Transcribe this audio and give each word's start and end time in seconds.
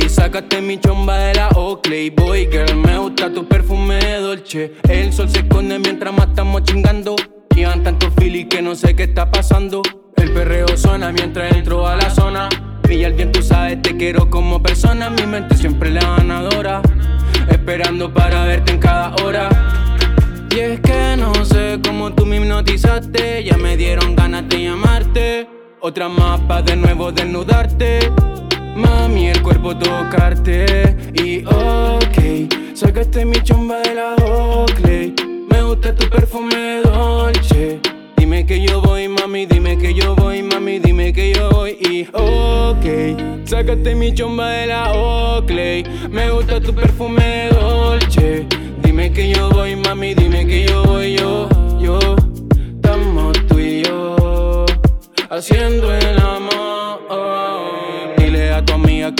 Sácate 0.00 0.60
mi 0.60 0.78
chomba 0.78 1.18
de 1.18 1.34
la 1.34 1.48
Oakley. 1.50 2.10
Boy 2.10 2.48
girl, 2.50 2.76
me 2.76 2.98
gusta 2.98 3.32
tu 3.32 3.46
perfume 3.46 3.96
de 3.96 4.20
Dolce. 4.20 4.72
El 4.88 5.12
sol 5.12 5.28
se 5.28 5.40
esconde 5.40 5.78
mientras 5.78 6.12
más 6.12 6.28
estamos 6.28 6.62
chingando. 6.64 7.16
Llevan 7.54 7.82
tantos 7.82 8.12
feelings 8.18 8.48
que 8.48 8.60
no 8.60 8.74
sé 8.74 8.96
qué 8.96 9.04
está 9.04 9.30
pasando. 9.30 9.82
El 10.16 10.32
perreo 10.32 10.66
suena 10.76 11.12
mientras 11.12 11.54
entro 11.54 11.86
a 11.86 11.96
la 11.96 12.10
zona. 12.10 12.48
Y 12.88 13.02
el 13.02 13.12
bien 13.14 13.32
tú 13.32 13.42
sabes 13.42 13.80
te 13.82 13.96
quiero 13.96 14.28
como 14.28 14.62
persona. 14.62 15.10
Mi 15.10 15.26
mente 15.26 15.56
siempre 15.56 15.90
la 15.90 16.16
ganadora 16.16 16.82
Esperando 17.50 18.12
para 18.12 18.44
verte 18.44 18.72
en 18.72 18.78
cada 18.78 19.14
hora. 19.22 19.48
Y 20.50 20.58
es 20.58 20.80
que 20.80 21.16
no 21.16 21.44
sé 21.44 21.80
cómo 21.84 22.12
tú 22.12 22.26
me 22.26 22.36
hipnotizaste. 22.36 23.44
Ya 23.44 23.56
me 23.56 23.76
dieron 23.76 24.16
ganas 24.16 24.48
de 24.48 24.64
llamarte. 24.64 25.48
Otra 25.80 26.08
mapa 26.08 26.62
de 26.62 26.76
nuevo 26.76 27.12
desnudarte 27.12 27.53
Tocarte. 29.78 30.96
Y 31.14 31.44
ok, 31.46 32.74
sacaste 32.74 33.24
mi 33.24 33.40
chomba 33.42 33.80
de 33.80 33.94
la 33.94 34.14
Oakley 34.16 35.14
Me 35.50 35.62
gusta 35.62 35.94
tu 35.94 36.08
perfume 36.08 36.82
dolce. 36.82 37.80
Dime 38.16 38.46
que 38.46 38.60
yo 38.60 38.80
voy, 38.80 39.08
mami, 39.08 39.46
dime 39.46 39.76
que 39.78 39.94
yo 39.94 40.14
voy, 40.16 40.42
mami, 40.42 40.78
dime 40.78 41.12
que 41.12 41.32
yo 41.34 41.50
voy. 41.50 41.76
Y 41.80 42.06
ok, 42.12 43.44
sacaste 43.44 43.94
mi 43.94 44.12
chomba 44.14 44.50
de 44.50 44.66
la 44.66 44.92
Oakley 44.92 45.84
Me 46.10 46.30
gusta 46.30 46.60
tu 46.60 46.74
perfume 46.74 47.48
dolce. 47.50 48.46
Dime 48.82 49.12
que 49.12 49.32
yo 49.32 49.50
voy, 49.50 49.76
mami, 49.76 50.14
dime 50.14 50.46
que 50.46 50.66
yo 50.66 50.84
voy, 50.84 51.16
yo, 51.16 51.48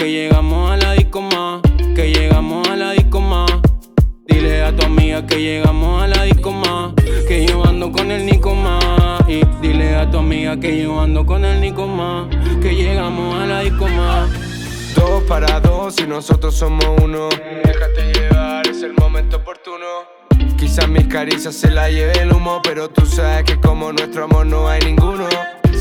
que 0.05 0.11
llegamos 0.11 0.71
a 0.71 0.77
la 0.77 0.93
disco 0.93 1.23
más 1.23 1.63
Que 1.97 2.13
llegamos 2.13 2.69
a 2.69 2.77
la 2.77 2.91
disco 2.91 3.23
más. 3.23 3.51
Dile 4.27 4.63
a 4.63 4.77
tu 4.77 4.85
amiga 4.85 5.27
que 5.27 5.41
llegamos 5.41 6.03
a 6.03 6.07
la 6.07 6.25
disco 6.25 6.53
más 6.53 6.93
Que 7.27 7.47
yo 7.47 7.65
ando 7.67 7.91
con 7.91 8.11
el 8.11 8.27
Nico 8.27 8.55
más. 8.55 9.27
Y 9.27 9.41
dile 9.63 9.97
a 9.97 10.11
tu 10.11 10.19
amiga 10.19 10.61
que 10.61 10.83
yo 10.83 11.01
ando 11.01 11.25
con 11.25 11.43
el 11.47 11.59
Nico 11.59 11.87
más 11.87 12.29
Que 12.61 12.75
llegamos 12.75 13.35
a 13.35 13.47
la 13.47 13.61
disco 13.61 13.89
más. 13.89 14.29
Dos 14.95 15.23
para 15.23 15.59
dos 15.61 15.99
y 15.99 16.07
nosotros 16.07 16.55
somos 16.55 16.87
uno. 17.03 17.31
Déjate 17.65 18.13
llevar, 18.13 18.69
es 18.69 18.83
el 18.83 18.93
momento 18.93 19.39
oportuno. 19.39 19.87
Quizás 20.59 20.87
mis 20.87 21.07
caricias 21.09 21.55
se 21.55 21.71
la 21.71 21.89
lleve 21.89 22.21
el 22.21 22.33
humo 22.33 22.61
Pero 22.63 22.89
tú 22.89 23.07
sabes 23.07 23.45
que 23.45 23.59
como 23.59 23.93
nuestro 23.93 24.25
amor 24.25 24.47
no 24.47 24.69
hay 24.69 24.81
ninguno 24.83 25.27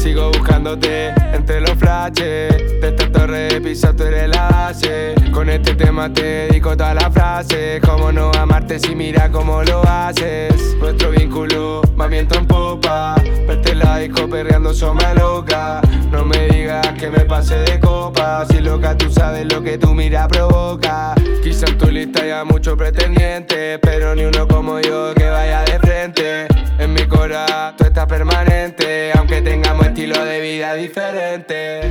Sigo 0.04 0.32
buscándote 0.32 1.14
entre 1.32 1.62
los 1.62 1.72
flashes. 1.76 2.50
De 2.82 2.90
esta 2.90 3.09
torre 3.09 3.48
de 3.48 3.62
piso 3.62 3.96
tú 3.96 4.04
eres 4.04 4.28
la 4.28 4.50
base. 4.50 5.16
Con 5.32 5.50
este 5.50 5.76
tema 5.76 6.12
te 6.12 6.22
dedico 6.22 6.76
toda 6.76 6.94
la 6.94 7.10
frase 7.10 7.80
Cómo 7.86 8.12
no 8.12 8.30
amarte 8.38 8.80
si 8.80 8.95
mira 8.95 9.32
cómo 9.32 9.64
lo 9.64 9.82
haces 9.88 10.76
Nuestro 10.78 11.12
vínculo 11.12 11.82
va 12.00 12.08
viento 12.08 12.38
en 12.38 12.45
popa. 12.45 13.16
Verte 13.48 13.76
la 13.76 14.00
disco 14.00 14.28
perreando 14.28 14.73
me 14.94 15.16
loca. 15.16 15.80
No 16.12 16.26
me 16.26 16.50
digas 16.50 16.86
que 17.00 17.10
me 17.10 17.22
pase 17.22 17.60
de 17.60 17.80
copa. 17.80 18.45
Si 18.50 18.60
loca 18.60 18.98
tú 18.98 19.10
sabes 19.10 19.45
lo 19.54 19.64
que 19.64 19.78
tu 19.78 19.94
mira 19.94 20.28
provoca. 20.28 21.16
Quizá 21.42 21.67
en 21.67 21.78
tu 21.78 21.90
lista 21.90 22.23
haya 22.23 22.44
muchos 22.44 22.78
pretendientes 22.78 23.80
Pero 23.82 24.16
ni 24.16 24.23
uno 24.26 24.48
como 24.48 24.80
yo 24.82 25.14
que 25.14 25.30
vaya 25.30 25.62
de 25.62 25.80
frente. 25.80 26.48
En 26.78 26.94
mi 26.94 27.06
cora 27.06 27.73
tú 27.78 27.86
estás 27.86 28.08
permanente 28.08 29.12
Aunque 29.16 29.42
tengamos 29.42 29.73
estilo 29.94 30.25
de 30.25 30.41
vida 30.41 30.73
diferente. 30.73 31.81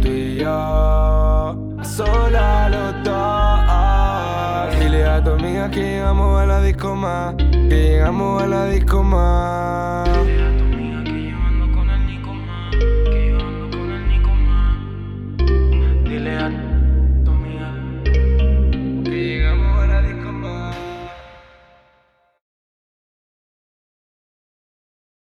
Tú 0.00 0.06
y 0.06 0.36
yo, 0.36 1.56
sola 1.82 2.68
los 2.68 3.02
dos. 3.02 4.78
Dile 4.78 5.04
a 5.04 5.22
tu 5.24 5.30
amiga 5.30 5.68
que 5.68 5.80
llegamos 5.80 6.40
a 6.40 6.46
la 6.46 6.62
disco 6.62 6.94
más 6.94 7.34
Que 7.34 7.90
llegamos 7.90 8.40
a 8.42 8.46
la 8.46 8.66
disco 8.66 9.02
más 9.02 10.08